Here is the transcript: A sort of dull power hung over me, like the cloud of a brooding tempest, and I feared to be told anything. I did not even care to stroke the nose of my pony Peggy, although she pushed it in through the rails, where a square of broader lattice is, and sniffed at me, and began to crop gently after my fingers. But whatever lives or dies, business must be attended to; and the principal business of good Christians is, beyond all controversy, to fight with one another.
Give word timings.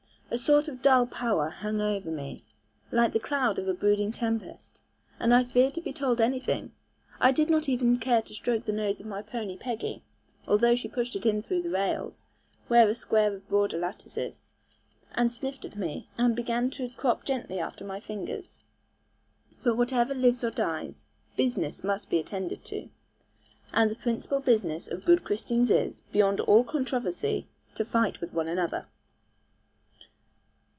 A 0.33 0.37
sort 0.37 0.69
of 0.69 0.81
dull 0.81 1.07
power 1.07 1.49
hung 1.49 1.81
over 1.81 2.09
me, 2.09 2.45
like 2.89 3.11
the 3.11 3.19
cloud 3.19 3.59
of 3.59 3.67
a 3.67 3.73
brooding 3.73 4.13
tempest, 4.13 4.81
and 5.19 5.33
I 5.33 5.43
feared 5.43 5.73
to 5.73 5.81
be 5.81 5.91
told 5.91 6.21
anything. 6.21 6.71
I 7.19 7.33
did 7.33 7.49
not 7.49 7.67
even 7.67 7.99
care 7.99 8.21
to 8.21 8.33
stroke 8.33 8.63
the 8.63 8.71
nose 8.71 9.01
of 9.01 9.07
my 9.07 9.21
pony 9.21 9.57
Peggy, 9.57 10.03
although 10.47 10.73
she 10.73 10.87
pushed 10.87 11.17
it 11.17 11.25
in 11.25 11.41
through 11.41 11.63
the 11.63 11.69
rails, 11.69 12.23
where 12.69 12.87
a 12.89 12.95
square 12.95 13.33
of 13.33 13.49
broader 13.49 13.77
lattice 13.77 14.15
is, 14.15 14.53
and 15.15 15.29
sniffed 15.29 15.65
at 15.65 15.75
me, 15.75 16.07
and 16.17 16.33
began 16.33 16.69
to 16.71 16.87
crop 16.91 17.25
gently 17.25 17.59
after 17.59 17.83
my 17.83 17.99
fingers. 17.99 18.61
But 19.63 19.75
whatever 19.75 20.15
lives 20.15 20.45
or 20.45 20.51
dies, 20.51 21.03
business 21.35 21.83
must 21.83 22.09
be 22.09 22.19
attended 22.19 22.63
to; 22.67 22.87
and 23.73 23.91
the 23.91 23.95
principal 23.97 24.39
business 24.39 24.87
of 24.87 25.03
good 25.03 25.25
Christians 25.25 25.69
is, 25.69 26.03
beyond 26.13 26.39
all 26.39 26.63
controversy, 26.63 27.49
to 27.75 27.83
fight 27.83 28.21
with 28.21 28.31
one 28.31 28.47
another. 28.47 28.87